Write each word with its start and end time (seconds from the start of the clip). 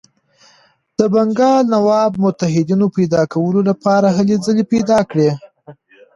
د 0.97 0.99
بنګال 1.13 1.63
نواب 1.73 2.11
متحدینو 2.23 2.87
پیدا 2.97 3.21
کولو 3.33 3.59
لپاره 3.69 4.07
هلې 4.17 4.35
ځلې 4.45 4.63
پیل 4.71 4.85
کړې. 5.11 5.29